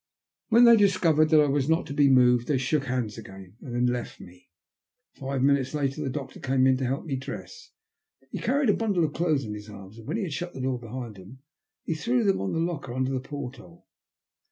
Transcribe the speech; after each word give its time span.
When 0.49 0.63
they 0.63 0.77
discovered 0.77 1.29
that 1.29 1.39
I 1.41 1.45
was 1.47 1.69
not 1.69 1.85
to 1.85 1.93
be 1.93 2.09
moved 2.09 2.47
they 2.47 2.57
shook 2.57 2.85
hands 2.85 3.19
again, 3.19 3.57
and 3.61 3.75
then 3.75 3.85
left 3.85 4.19
me. 4.19 4.49
Five 5.13 5.43
minutes 5.43 5.75
later 5.75 6.01
the 6.01 6.09
doctor 6.09 6.39
came 6.39 6.65
in 6.65 6.75
to 6.77 6.87
help 6.87 7.05
me 7.05 7.15
dress. 7.17 7.69
He 8.31 8.39
carried 8.39 8.71
a 8.71 8.73
bundle 8.73 9.03
of 9.03 9.13
clothes 9.13 9.45
in 9.45 9.53
his 9.53 9.69
arms, 9.69 9.99
and 9.99 10.07
when 10.07 10.17
he 10.17 10.23
had 10.23 10.33
shut 10.33 10.53
the 10.55 10.61
door 10.61 10.79
behind 10.79 11.17
him 11.17 11.43
he 11.83 11.93
threw 11.93 12.23
them 12.23 12.41
on 12.41 12.51
the 12.51 12.59
locker 12.59 12.95
under 12.95 13.11
the 13.13 13.19
porthole. 13.19 13.85